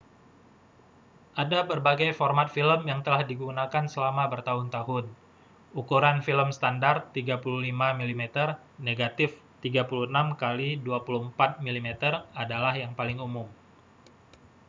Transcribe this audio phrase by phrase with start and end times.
[1.43, 5.05] ada berbagai format film yang telah digunakan selama bertahun-tahun.
[5.81, 9.29] ukuran film standar 35 mm negatif
[9.61, 9.77] 36
[10.43, 11.87] kali 24 mm
[12.43, 13.45] adalah yang paling umum